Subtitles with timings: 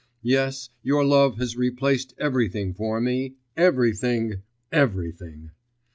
[0.23, 5.51] Yes, your love has replaced everything for me everything, everything!